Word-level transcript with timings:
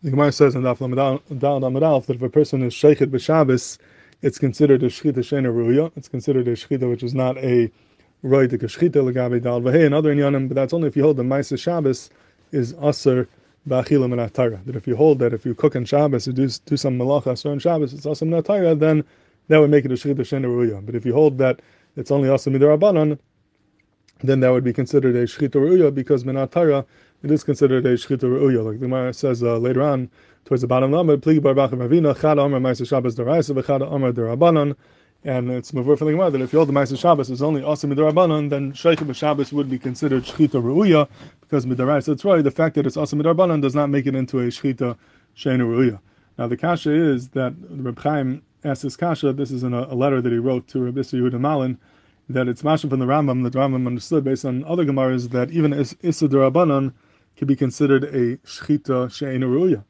The 0.00 0.10
Gemara 0.10 0.30
says 0.30 0.54
in 0.54 0.62
Daf 0.62 0.78
Dal 0.78 1.60
Amad 1.60 2.06
that 2.06 2.14
if 2.14 2.22
a 2.22 2.28
person 2.28 2.62
is 2.62 2.72
sheikhet 2.72 3.08
b'Shabbos, 3.08 3.78
it's 4.22 4.38
considered 4.38 4.84
a 4.84 4.86
shchita 4.86 5.16
shena 5.16 5.52
ruya. 5.52 5.90
It's 5.96 6.06
considered 6.06 6.46
a 6.46 6.52
shchita 6.52 6.88
which 6.88 7.02
is 7.02 7.16
not 7.16 7.36
a 7.38 7.68
roidik 8.22 8.60
shchita 8.60 8.92
legabe 8.92 9.42
dal 9.42 9.60
v'hei 9.60 9.86
and 9.86 9.96
other 9.96 10.14
inyanim, 10.14 10.46
but 10.46 10.54
that's 10.54 10.72
only 10.72 10.86
if 10.86 10.96
you 10.96 11.02
hold 11.02 11.16
the 11.16 11.24
Maisa 11.24 11.58
Shabbos 11.58 12.10
is 12.52 12.76
aser 12.80 13.28
ba'achilim 13.68 14.12
and. 14.12 14.66
That 14.66 14.76
if 14.76 14.86
you 14.86 14.94
hold 14.94 15.18
that 15.18 15.32
if 15.32 15.44
you 15.44 15.56
cook 15.56 15.74
on 15.74 15.84
Shabbos, 15.84 16.28
you 16.28 16.32
do, 16.32 16.48
do 16.48 16.76
some 16.76 16.96
malacha 16.96 17.50
on 17.50 17.58
Shabbos, 17.58 17.92
it's 17.92 18.06
aser 18.06 18.26
atara, 18.26 18.78
then 18.78 19.02
that 19.48 19.58
would 19.58 19.70
make 19.70 19.84
it 19.84 19.90
a 19.90 19.94
shchita 19.94 20.20
shena 20.20 20.46
ruya. 20.46 20.86
But 20.86 20.94
if 20.94 21.04
you 21.04 21.12
hold 21.12 21.38
that 21.38 21.60
it's 21.96 22.12
only 22.12 22.30
aser 22.30 22.52
midarabanan, 22.52 23.18
then 24.20 24.40
that 24.40 24.50
would 24.50 24.64
be 24.64 24.72
considered 24.72 25.14
a 25.16 25.24
shchita 25.24 25.52
ruya 25.52 25.94
because 25.94 26.24
minatara 26.24 26.84
it 27.22 27.30
is 27.30 27.42
considered 27.42 27.84
a 27.86 27.94
shchita 27.94 28.20
ru'uya. 28.20 28.64
Like 28.64 28.80
the 28.80 28.86
Gemara 28.86 29.12
says 29.12 29.42
uh, 29.42 29.58
later 29.58 29.82
on, 29.82 30.10
towards 30.44 30.62
the 30.62 30.68
bottom 30.68 30.94
of 30.94 31.06
the 31.06 31.18
Pligi 31.18 31.42
bar 31.42 31.54
bachim 31.54 31.78
ravina, 31.78 32.16
chada 32.16 32.38
omer 32.38 32.60
ma'aser 32.60 32.88
Shabbos 32.88 33.16
deraisa, 33.16 33.60
v'chada 33.60 33.90
omer 33.90 34.12
derabanan, 34.12 34.76
and 35.24 35.50
it's 35.50 35.72
mavur 35.72 35.98
from 35.98 36.06
the 36.06 36.12
Gemara 36.12 36.30
that 36.30 36.40
if 36.40 36.52
you 36.52 36.58
hold 36.60 36.68
the 36.68 36.72
ma'aser 36.72 36.98
Shabbos 36.98 37.28
is 37.30 37.42
only 37.42 37.62
asim 37.62 37.92
midarabanan, 37.92 38.50
then 38.50 38.72
sheikh 38.72 39.00
Shabbos 39.14 39.52
would 39.52 39.68
be 39.68 39.78
considered 39.78 40.24
shchita 40.24 40.62
ru'uya, 40.62 41.08
because 41.40 41.66
midaraisa 41.66 42.10
it's 42.10 42.24
right, 42.24 42.42
the 42.42 42.50
fact 42.50 42.76
that 42.76 42.86
it's 42.86 42.96
asim 42.96 43.20
midarabanan 43.20 43.60
does 43.60 43.74
not 43.74 43.88
make 43.90 44.06
it 44.06 44.14
into 44.14 44.38
a 44.38 44.46
shchita 44.46 44.96
sheinu 45.36 45.66
ru'uya. 45.66 45.98
Now 46.38 46.46
the 46.46 46.56
kasha 46.56 46.92
is 46.92 47.30
that 47.30 47.52
Reb 47.68 47.98
Chaim 47.98 48.42
asked 48.64 48.82
this 48.82 48.96
kasha, 48.96 49.32
this 49.32 49.50
is 49.50 49.64
in 49.64 49.74
a, 49.74 49.82
a 49.82 49.94
letter 49.94 50.20
that 50.20 50.30
he 50.30 50.38
wrote 50.38 50.68
to 50.68 50.84
Rabbi 50.84 51.00
Yehuda 51.00 51.40
Malin, 51.40 51.78
that 52.28 52.48
it's 52.48 52.62
mashal 52.62 52.90
from 52.90 53.00
the 53.00 53.06
Rambam, 53.06 53.50
the 53.50 53.58
Rambam 53.58 53.86
understood 53.86 54.24
based 54.24 54.44
on 54.44 54.64
other 54.64 54.84
Gemaras 54.84 55.30
that 55.30 55.50
even 55.50 55.72
Issa 55.72 56.28
Durabanan, 56.28 56.92
can 57.38 57.46
be 57.46 57.54
considered 57.54 58.02
a 58.02 58.36
shchita 58.38 59.10
she'ena. 59.12 59.84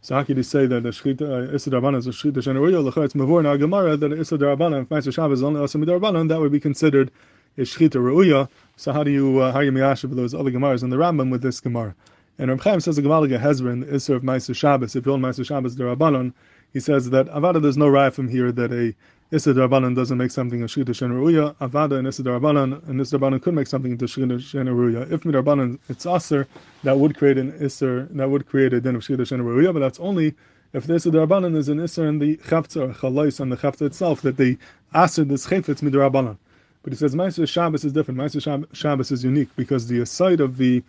So 0.00 0.14
how 0.14 0.22
could 0.22 0.36
you 0.36 0.44
say 0.44 0.66
that 0.66 0.84
the 0.84 0.90
shchita 0.90 1.50
uh, 1.50 1.54
issa 1.54 1.70
is 1.96 2.06
a 2.06 2.10
shchita 2.10 2.40
she'ena 2.40 2.60
ruya? 2.60 3.04
It's 3.04 3.14
mavur 3.14 3.40
in 3.40 3.46
our 3.46 3.58
Gemara 3.58 3.96
that 3.96 4.12
issa 4.12 4.38
darbana 4.38 4.82
if 4.82 4.90
Meister 4.90 5.10
Shabbos 5.10 5.40
is 5.40 5.42
only 5.42 5.60
asa 5.60 5.78
midarbanan, 5.78 6.28
that 6.28 6.38
would 6.38 6.52
be 6.52 6.60
considered 6.60 7.10
a 7.58 7.62
shchita 7.62 7.96
ruya. 7.96 8.48
So 8.76 8.92
how 8.92 9.02
do 9.02 9.10
you 9.10 9.40
uh, 9.40 9.50
how 9.50 9.60
you 9.60 9.72
miyashav 9.72 10.14
those 10.14 10.32
other 10.32 10.52
Gemaras 10.52 10.84
in 10.84 10.90
the 10.90 10.96
Rambam 10.96 11.32
with 11.32 11.42
this 11.42 11.58
Gemara? 11.58 11.96
And 12.38 12.50
Reb 12.50 12.60
Chaim 12.60 12.78
says 12.78 12.94
the 12.94 13.02
Gemara 13.02 13.26
Hezron 13.26 13.72
in 13.72 13.80
the 13.80 13.86
Isser 13.86 14.14
of 14.14 14.22
Meister 14.22 14.54
Shabbos. 14.54 14.94
If 14.94 15.06
you 15.06 15.10
hold 15.10 15.22
Meister 15.22 15.42
Shabbos 15.42 15.74
darabanan, 15.74 16.34
he 16.72 16.78
says 16.78 17.10
that 17.10 17.26
avada 17.26 17.60
there's 17.60 17.76
no 17.76 17.86
raya 17.86 18.12
from 18.12 18.28
here 18.28 18.52
that 18.52 18.70
a 18.70 18.94
Issa 19.32 19.52
Darbanan 19.54 19.96
doesn't 19.96 20.18
make 20.18 20.30
something 20.30 20.62
a 20.62 20.66
Shchita 20.66 20.94
Shen. 20.94 21.10
Avada 21.10 21.98
and 21.98 22.06
Issa 22.06 22.22
Darbanan, 22.22 22.86
and 22.88 23.00
Issa 23.00 23.18
Darbanan 23.18 23.42
could 23.42 23.54
make 23.54 23.66
something 23.66 23.90
into 23.90 24.04
Shchita 24.04 24.40
Shen. 24.40 24.68
If 24.68 25.22
Midarbanan 25.22 25.80
it's 25.88 26.06
Aser, 26.06 26.46
that 26.84 26.96
would 26.96 27.16
create 27.16 27.36
an 27.36 27.50
Isser, 27.58 28.08
that 28.14 28.30
would 28.30 28.46
create 28.46 28.72
a 28.72 28.80
din 28.80 28.94
of 28.94 29.02
Shchita 29.02 29.26
Shen 29.26 29.72
but 29.72 29.80
that's 29.80 29.98
only 29.98 30.34
if 30.72 30.86
the 30.86 30.94
Issa 30.94 31.10
Darbanan 31.10 31.56
is 31.56 31.68
an 31.68 31.78
Isser 31.78 32.08
and 32.08 32.22
the 32.22 32.36
Chavtza 32.36 32.90
or 32.90 32.94
Chalais 32.94 33.40
and 33.40 33.50
the 33.50 33.56
Chavtza 33.56 33.82
itself, 33.82 34.22
that 34.22 34.36
the 34.36 34.56
Aser, 34.94 35.24
this 35.24 35.48
Chayfetz 35.48 35.82
Midarbanan. 35.82 36.38
But 36.84 36.92
he 36.92 36.96
says 36.96 37.16
Meiser 37.16 37.48
Shabbos 37.48 37.84
is 37.84 37.92
different. 37.92 38.20
Meiser 38.20 38.66
Shabbos 38.72 39.10
is 39.10 39.24
unique 39.24 39.48
because 39.56 39.88
the 39.88 39.98
aside 39.98 40.40
of 40.40 40.56
the 40.56 40.84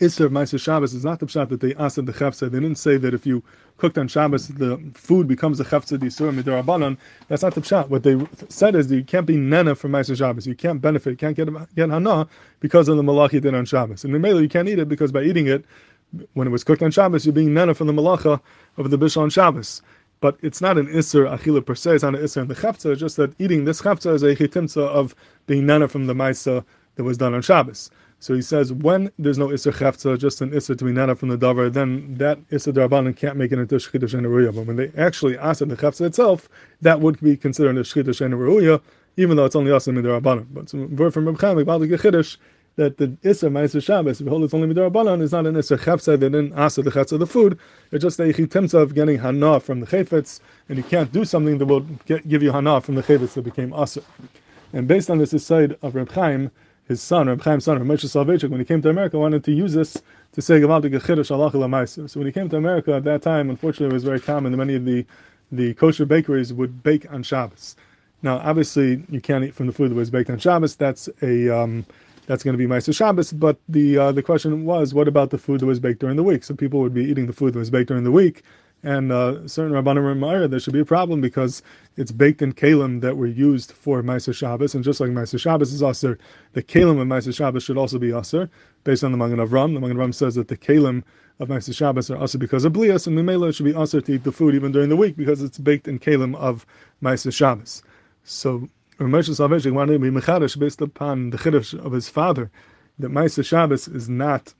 Isser 0.00 0.24
of 0.24 0.32
Meiser 0.32 0.58
Shabbos 0.58 0.94
is 0.94 1.04
not 1.04 1.20
the 1.20 1.26
pshat 1.26 1.50
that 1.50 1.60
they 1.60 1.74
asked 1.74 1.96
the 1.96 2.12
chefza. 2.12 2.50
They 2.50 2.58
didn't 2.58 2.78
say 2.78 2.96
that 2.96 3.12
if 3.12 3.26
you 3.26 3.42
cooked 3.76 3.98
on 3.98 4.08
Shabbos, 4.08 4.48
the 4.48 4.80
food 4.94 5.28
becomes 5.28 5.60
a 5.60 5.64
chefza 5.64 5.98
d'isur 5.98 6.32
midirabanan. 6.32 6.96
That's 7.28 7.42
not 7.42 7.54
the 7.54 7.60
pshat. 7.60 7.88
What 7.88 8.02
they 8.02 8.18
said 8.48 8.74
is 8.76 8.88
that 8.88 8.96
you 8.96 9.04
can't 9.04 9.26
be 9.26 9.36
nana 9.36 9.74
from 9.74 9.92
Meiser 9.92 10.16
Shabbos. 10.16 10.46
You 10.46 10.54
can't 10.54 10.80
benefit, 10.80 11.10
you 11.10 11.16
can't 11.18 11.36
get, 11.36 11.50
get 11.74 11.90
hana 11.90 12.26
because 12.60 12.88
of 12.88 12.96
the 12.96 13.02
malacha 13.02 13.42
did 13.42 13.54
on 13.54 13.66
Shabbos. 13.66 14.02
And 14.02 14.14
in 14.14 14.24
you 14.24 14.48
can't 14.48 14.70
eat 14.70 14.78
it 14.78 14.88
because 14.88 15.12
by 15.12 15.22
eating 15.22 15.48
it, 15.48 15.66
when 16.32 16.48
it 16.48 16.50
was 16.50 16.64
cooked 16.64 16.82
on 16.82 16.90
Shabbos, 16.90 17.26
you're 17.26 17.34
being 17.34 17.52
nana 17.52 17.74
from 17.74 17.86
the 17.86 17.92
malacha 17.92 18.40
of 18.78 18.90
the 18.90 18.96
bishul 18.96 19.20
on 19.20 19.28
Shabbos. 19.28 19.82
But 20.20 20.38
it's 20.40 20.62
not 20.62 20.78
an 20.78 20.86
isser 20.86 21.30
achila 21.30 21.64
per 21.64 21.74
se, 21.74 21.96
it's 21.96 22.04
not 22.04 22.14
an 22.14 22.22
isser 22.22 22.40
in 22.40 22.48
the 22.48 22.54
chefza, 22.54 22.92
it's 22.92 23.00
just 23.00 23.18
that 23.18 23.38
eating 23.38 23.66
this 23.66 23.82
chefza 23.82 24.14
is 24.14 24.22
a 24.22 24.34
chitimtza 24.34 24.80
of 24.80 25.14
being 25.46 25.66
nana 25.66 25.88
from 25.88 26.06
the 26.06 26.14
maisa 26.14 26.64
that 26.94 27.04
was 27.04 27.18
done 27.18 27.34
on 27.34 27.42
Shabbos. 27.42 27.90
So 28.20 28.34
he 28.34 28.42
says 28.42 28.70
when 28.70 29.10
there's 29.18 29.38
no 29.38 29.48
Isser 29.48 29.72
Chefza, 29.72 30.18
just 30.18 30.42
an 30.42 30.50
Isser 30.50 30.76
to 30.76 30.84
be 30.84 30.92
nana 30.92 31.16
from 31.16 31.30
the 31.30 31.38
Davar, 31.38 31.72
then 31.72 32.14
that 32.16 32.38
Isser 32.50 32.72
Darbanan 32.72 33.16
can't 33.16 33.38
make 33.38 33.50
it 33.50 33.58
into 33.58 33.76
Shechita 33.76 34.02
Shenaruya. 34.02 34.54
But 34.54 34.66
when 34.66 34.76
they 34.76 34.92
actually 34.98 35.38
ask 35.38 35.60
the 35.60 35.66
Chefza 35.66 36.02
itself, 36.02 36.48
that 36.82 37.00
would 37.00 37.18
be 37.20 37.34
considered 37.34 37.78
a 37.78 37.80
Shechita 37.80 38.10
Shenaruya, 38.10 38.82
even 39.16 39.38
though 39.38 39.46
it's 39.46 39.56
only 39.56 39.70
Asim 39.70 39.96
in 39.96 40.02
the 40.02 40.10
Rabbanan. 40.10 40.46
But 40.52 40.72
word 40.74 41.14
from 41.14 41.26
Reb 41.26 41.40
Chaim 41.40 41.56
the 41.56 41.64
Gechidish, 41.64 42.36
that 42.76 42.98
the 42.98 43.08
Isser 43.24 43.50
Ma'aser 43.50 43.82
Shabbos, 43.82 44.20
if 44.20 44.26
you 44.26 44.30
hold 44.30 44.44
it's 44.44 44.54
only 44.54 44.72
Midarabbanan, 44.72 45.22
is 45.22 45.32
not 45.32 45.46
an 45.46 45.54
Isser 45.54 45.78
Chefza, 45.78 46.18
they 46.18 46.28
didn't 46.28 46.52
ask 46.54 46.76
the 46.76 46.82
Chefza 46.82 47.12
of 47.12 47.20
the 47.20 47.26
food, 47.26 47.58
it's 47.90 48.02
just 48.02 48.20
a 48.20 48.24
Chitimza 48.24 48.74
of 48.74 48.94
getting 48.94 49.18
Hana 49.18 49.60
from 49.60 49.80
the 49.80 49.86
Chefetz, 49.86 50.40
and 50.68 50.76
you 50.76 50.84
can't 50.84 51.10
do 51.10 51.24
something 51.24 51.56
that 51.58 51.66
will 51.66 51.80
get, 52.04 52.28
give 52.28 52.42
you 52.42 52.52
Hana 52.52 52.80
from 52.82 52.96
the 52.96 53.02
Chefetz 53.02 53.32
that 53.32 53.42
became 53.42 53.72
Aser. 53.72 54.02
And 54.72 54.86
based 54.86 55.10
on 55.10 55.18
this 55.18 55.30
side 55.42 55.76
of 55.82 55.94
Reb 55.94 56.12
Chaim, 56.12 56.50
his 56.90 57.00
son, 57.00 57.28
Reb 57.28 57.40
Chaim's 57.40 57.64
son, 57.64 57.78
Reb 57.78 57.86
Moshe 57.86 58.06
Soloveitchik, 58.06 58.50
when 58.50 58.58
he 58.58 58.64
came 58.64 58.82
to 58.82 58.90
America, 58.90 59.16
wanted 59.16 59.44
to 59.44 59.52
use 59.52 59.72
this 59.72 60.02
to 60.32 60.42
say 60.42 60.60
Gavaldik 60.60 60.92
Gechidish 60.92 61.30
Allah 61.30 61.86
So 61.86 62.18
when 62.18 62.26
he 62.26 62.32
came 62.32 62.48
to 62.48 62.56
America 62.56 62.92
at 62.94 63.04
that 63.04 63.22
time, 63.22 63.48
unfortunately, 63.48 63.92
it 63.92 63.92
was 63.92 64.02
very 64.02 64.18
common 64.18 64.50
that 64.50 64.58
many 64.58 64.74
of 64.74 64.84
the, 64.84 65.06
the 65.52 65.72
kosher 65.74 66.04
bakeries 66.04 66.52
would 66.52 66.82
bake 66.82 67.08
on 67.12 67.22
Shabbos. 67.22 67.76
Now, 68.22 68.38
obviously, 68.38 69.04
you 69.08 69.20
can't 69.20 69.44
eat 69.44 69.54
from 69.54 69.68
the 69.68 69.72
food 69.72 69.92
that 69.92 69.94
was 69.94 70.10
baked 70.10 70.30
on 70.30 70.40
Shabbos. 70.40 70.74
That's 70.74 71.08
a 71.22 71.48
um, 71.48 71.86
that's 72.26 72.42
going 72.42 72.54
to 72.54 72.58
be 72.58 72.66
Meister 72.66 72.92
Shabbos. 72.92 73.32
But 73.32 73.56
the 73.68 73.96
uh, 73.96 74.12
the 74.12 74.22
question 74.22 74.64
was, 74.64 74.92
what 74.92 75.06
about 75.06 75.30
the 75.30 75.38
food 75.38 75.60
that 75.60 75.66
was 75.66 75.78
baked 75.78 76.00
during 76.00 76.16
the 76.16 76.24
week? 76.24 76.42
So 76.42 76.54
people 76.56 76.80
would 76.80 76.92
be 76.92 77.04
eating 77.04 77.28
the 77.28 77.32
food 77.32 77.54
that 77.54 77.60
was 77.60 77.70
baked 77.70 77.88
during 77.88 78.02
the 78.04 78.10
week, 78.10 78.42
and 78.82 79.12
uh, 79.12 79.46
certain 79.46 79.72
Rabbanim 79.72 80.16
Ramaya, 80.16 80.48
there 80.48 80.60
should 80.60 80.72
be 80.72 80.80
a 80.80 80.84
problem 80.84 81.20
because 81.20 81.62
it's 81.96 82.12
baked 82.12 82.40
in 82.40 82.52
kalim 82.52 83.00
that 83.02 83.16
were 83.16 83.26
used 83.26 83.72
for 83.72 84.02
Meiser 84.02 84.34
Shabbos, 84.34 84.74
and 84.74 84.82
just 84.82 85.00
like 85.00 85.10
Meiser 85.10 85.38
Shabbos 85.38 85.72
is 85.72 85.82
aser, 85.82 86.18
the 86.54 86.62
kalim 86.62 87.00
of 87.00 87.06
Meiser 87.06 87.34
Shabbos 87.34 87.62
should 87.62 87.76
also 87.76 87.98
be 87.98 88.12
aser, 88.12 88.48
based 88.84 89.04
on 89.04 89.12
the 89.12 89.18
Magen 89.18 89.38
Avram. 89.38 89.74
The 89.74 89.80
Magen 89.80 89.96
Avram 89.96 90.14
says 90.14 90.34
that 90.36 90.48
the 90.48 90.56
kalim 90.56 91.02
of 91.38 91.48
Meiser 91.48 91.74
Shabbos 91.74 92.10
are 92.10 92.22
aser 92.22 92.38
because 92.38 92.64
of 92.64 92.72
blias, 92.72 93.06
and 93.06 93.18
Mimela 93.18 93.54
should 93.54 93.64
be 93.64 93.76
aser 93.76 94.00
to 94.00 94.12
eat 94.14 94.24
the 94.24 94.32
food 94.32 94.54
even 94.54 94.72
during 94.72 94.88
the 94.88 94.96
week 94.96 95.16
because 95.16 95.42
it's 95.42 95.58
baked 95.58 95.86
in 95.86 95.98
kalim 95.98 96.34
of 96.36 96.64
Meiser 97.02 97.32
Shabbos. 97.32 97.82
So 98.24 98.68
Reb 98.98 99.10
Moshe 99.10 99.30
Soloveitchik 99.30 99.72
wanted 99.72 99.94
to 99.94 99.98
be 99.98 100.10
mechadish 100.10 100.58
based 100.58 100.80
upon 100.80 101.30
the 101.30 101.38
chiddush 101.38 101.74
of 101.74 101.92
his 101.92 102.08
father 102.08 102.50
that 102.98 103.10
Meiser 103.10 103.44
Shabbos 103.44 103.88
is 103.88 104.08
not 104.08 104.54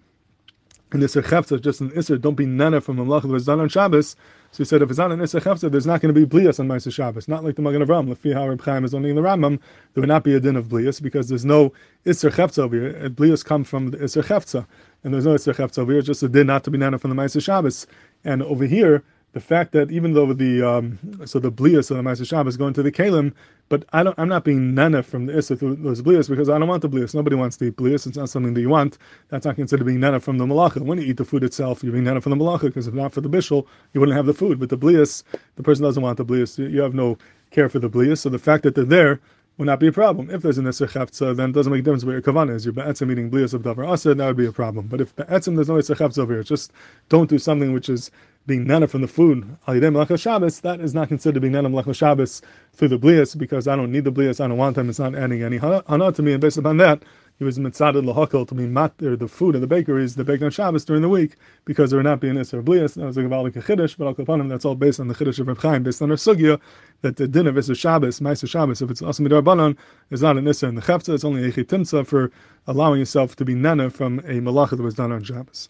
and 0.92 1.02
Isser 1.02 1.22
Chefza, 1.22 1.60
just 1.60 1.80
an 1.80 1.90
Isser, 1.90 2.20
don't 2.20 2.34
be 2.34 2.46
nana 2.46 2.80
from 2.80 2.96
Malach 2.96 3.22
that 3.22 3.28
was 3.28 3.46
done 3.46 3.60
on 3.60 3.68
Shabbos. 3.68 4.16
So 4.52 4.58
he 4.58 4.64
said, 4.64 4.82
if 4.82 4.90
it's 4.90 4.98
not 4.98 5.12
an 5.12 5.20
Isser 5.20 5.40
Chefza, 5.40 5.70
there's 5.70 5.86
not 5.86 6.00
going 6.00 6.12
to 6.12 6.26
be 6.26 6.26
Blias 6.26 6.58
on 6.58 6.66
Meiser 6.66 6.92
Shabbos. 6.92 7.28
Not 7.28 7.44
like 7.44 7.54
the 7.54 7.62
Magen 7.62 7.82
Avram, 7.82 8.12
Lefi 8.12 8.34
how 8.34 8.48
Reb 8.48 8.60
Chaim 8.60 8.84
is 8.84 8.92
only 8.92 9.10
in 9.10 9.16
the 9.16 9.22
Rambam, 9.22 9.60
there 9.94 10.02
would 10.02 10.08
not 10.08 10.24
be 10.24 10.34
a 10.34 10.40
din 10.40 10.56
of 10.56 10.68
Blias 10.68 11.00
because 11.00 11.28
there's 11.28 11.44
no 11.44 11.72
Isser 12.04 12.32
Chefza 12.32 12.58
over 12.58 12.74
here. 12.74 13.00
Uh, 13.04 13.08
Blias 13.08 13.44
come 13.44 13.62
from 13.62 13.90
the 13.90 13.98
Isser 13.98 14.24
Chefza, 14.24 14.66
and 15.04 15.14
there's 15.14 15.26
no 15.26 15.34
Isser 15.34 15.54
Chefza 15.54 15.78
over 15.78 15.92
here, 15.92 16.02
just 16.02 16.22
a 16.24 16.28
din 16.28 16.48
not 16.48 16.64
to 16.64 16.70
be 16.70 16.78
nana 16.78 16.98
from 16.98 17.14
the 17.14 17.22
Meiser 17.22 17.42
Shabbos. 17.42 17.86
And 18.24 18.42
over 18.42 18.64
here, 18.64 19.04
the 19.32 19.40
fact 19.40 19.72
that 19.72 19.90
even 19.90 20.14
though 20.14 20.32
the 20.32 20.62
um, 20.62 20.98
so 21.24 21.38
the 21.38 21.52
blias 21.52 21.90
of 21.90 21.96
the 21.96 22.02
Meiser 22.02 22.26
Shabbos 22.26 22.54
is 22.54 22.56
going 22.56 22.74
to 22.74 22.82
the 22.82 22.90
kalim, 22.90 23.32
but 23.68 23.84
I 23.92 24.02
don't, 24.02 24.18
I'm 24.18 24.28
not 24.28 24.44
being 24.44 24.74
nana 24.74 25.02
from 25.02 25.26
the 25.26 25.38
issa 25.38 25.56
through 25.56 25.76
those 25.76 26.02
blias 26.02 26.28
because 26.28 26.48
I 26.48 26.58
don't 26.58 26.68
want 26.68 26.82
the 26.82 26.88
blias. 26.88 27.14
Nobody 27.14 27.36
wants 27.36 27.56
the 27.56 27.70
blias. 27.70 28.06
It's 28.06 28.16
not 28.16 28.28
something 28.28 28.54
that 28.54 28.60
you 28.60 28.68
want. 28.68 28.98
That's 29.28 29.46
not 29.46 29.56
considered 29.56 29.84
being 29.84 30.00
nana 30.00 30.18
from 30.18 30.38
the 30.38 30.46
malacha. 30.46 30.80
When 30.80 31.00
you 31.00 31.06
eat 31.06 31.16
the 31.16 31.24
food 31.24 31.44
itself, 31.44 31.84
you're 31.84 31.92
being 31.92 32.04
nana 32.04 32.20
from 32.20 32.30
the 32.30 32.44
malacha 32.44 32.62
because 32.62 32.88
if 32.88 32.94
not 32.94 33.12
for 33.12 33.20
the 33.20 33.30
bishul, 33.30 33.66
you 33.92 34.00
wouldn't 34.00 34.16
have 34.16 34.26
the 34.26 34.34
food. 34.34 34.58
But 34.58 34.70
the 34.70 34.78
blias, 34.78 35.22
the 35.56 35.62
person 35.62 35.84
doesn't 35.84 36.02
want 36.02 36.16
the 36.16 36.24
blias. 36.24 36.58
You 36.58 36.80
have 36.80 36.94
no 36.94 37.16
care 37.50 37.68
for 37.68 37.78
the 37.78 37.90
blias. 37.90 38.18
So 38.18 38.28
the 38.30 38.38
fact 38.38 38.64
that 38.64 38.74
they're 38.74 38.84
there 38.84 39.20
would 39.60 39.66
not 39.66 39.78
be 39.78 39.88
a 39.88 39.92
problem. 39.92 40.30
If 40.30 40.42
there's 40.42 40.58
an 40.58 40.64
Isser 40.64 40.88
Chefza, 40.90 41.36
then 41.36 41.50
it 41.50 41.52
doesn't 41.52 41.70
make 41.70 41.80
a 41.80 41.82
difference 41.82 42.04
what 42.04 42.12
your 42.12 42.22
Kavanah 42.22 42.54
is. 42.54 42.64
You're 42.64 42.72
Be'etzim 42.72 43.12
eating 43.12 43.30
Blias 43.30 43.52
of 43.52 43.62
Davar 43.62 43.92
Asad, 43.92 44.16
that 44.16 44.26
would 44.26 44.36
be 44.36 44.46
a 44.46 44.52
problem. 44.52 44.86
But 44.86 45.02
if 45.02 45.14
Be'etzim 45.16 45.54
there's 45.54 45.68
no 45.68 45.74
Isser 45.74 45.94
Chefza 45.94 46.18
over 46.18 46.32
here, 46.32 46.42
just 46.42 46.72
don't 47.10 47.28
do 47.28 47.38
something 47.38 47.74
which 47.74 47.90
is 47.90 48.10
being 48.50 48.66
nana 48.66 48.88
from 48.88 49.00
the 49.00 49.06
food, 49.06 49.56
Alidem 49.68 49.92
Melech 49.92 50.18
Shabbos, 50.18 50.60
that 50.62 50.80
is 50.80 50.92
not 50.92 51.06
considered 51.06 51.40
being 51.40 51.52
nana 51.52 51.68
Melech 51.68 51.94
Shabbos 51.94 52.42
through 52.72 52.88
the 52.88 52.98
Blias, 52.98 53.38
because 53.38 53.68
I 53.68 53.76
don't 53.76 53.92
need 53.92 54.02
the 54.02 54.10
Blias, 54.10 54.44
I 54.44 54.48
don't 54.48 54.56
want 54.56 54.74
them, 54.74 54.90
it's 54.90 54.98
not 54.98 55.14
adding 55.14 55.42
any 55.44 55.56
Hana 55.56 56.12
to 56.12 56.22
me, 56.22 56.32
and 56.32 56.40
based 56.40 56.58
upon 56.58 56.78
that, 56.78 57.04
he 57.38 57.44
was 57.44 57.58
mitzaded 57.58 58.04
lahakal 58.04 58.46
to 58.48 58.54
be 58.54 58.64
matir 58.64 59.16
the 59.16 59.28
food 59.28 59.54
of 59.54 59.60
the 59.62 59.68
bakeries 59.68 60.16
the 60.16 60.24
baked 60.24 60.42
on 60.42 60.50
Shabbos 60.50 60.84
during 60.84 61.00
the 61.00 61.08
week 61.08 61.36
because 61.64 61.90
there 61.90 61.98
would 61.98 62.04
not 62.04 62.20
be 62.20 62.28
an 62.28 62.36
Isser 62.36 62.62
Blias. 62.62 62.94
That 62.96 63.06
was 63.06 63.16
a 63.16 63.22
Gavalik 63.22 63.52
Chiddush, 63.52 63.96
but 63.96 64.06
Al 64.06 64.48
that's 64.48 64.66
all 64.66 64.74
based 64.74 65.00
on 65.00 65.08
the 65.08 65.14
Chiddush 65.14 65.38
of 65.38 65.46
Reb 65.46 65.58
Chaim, 65.58 65.82
based 65.82 66.02
on 66.02 66.10
our 66.10 66.18
Sugya, 66.18 66.60
that 67.00 67.16
the 67.16 67.26
din 67.26 67.46
of 67.46 67.54
Isser 67.54 67.74
Shabbos, 67.74 68.20
Meiser 68.20 68.46
Shabbos, 68.46 68.82
if 68.82 68.90
it's 68.90 69.00
Asamidar 69.00 69.42
Banan, 69.42 69.78
is 70.10 70.20
not 70.20 70.36
an 70.36 70.44
Isser 70.44 70.68
in 70.68 70.74
the 70.74 70.82
Chefza, 70.82 71.14
it's 71.14 71.24
only 71.24 71.48
a 71.48 71.52
Chitimtza 71.52 72.04
for 72.06 72.30
allowing 72.66 72.98
yourself 72.98 73.36
to 73.36 73.44
be 73.44 73.54
Nana 73.54 73.88
from 73.88 74.18
a 74.18 74.40
Malacha 74.40 74.76
that 74.76 74.82
was 74.82 74.94
done 74.94 75.12
on 75.12 75.22
Shabbos. 75.22 75.68